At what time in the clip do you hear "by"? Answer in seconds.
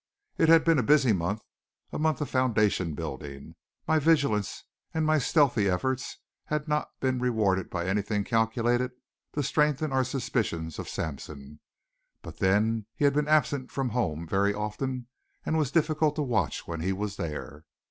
7.69-7.85